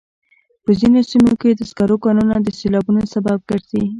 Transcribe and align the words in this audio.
په 0.63 0.71
ځینو 0.79 0.99
سیمو 1.09 1.33
کې 1.41 1.49
د 1.53 1.61
سکرو 1.69 1.97
کانونه 2.05 2.35
د 2.41 2.47
سیلابونو 2.59 3.01
سبب 3.13 3.37
ګرځي. 3.49 3.83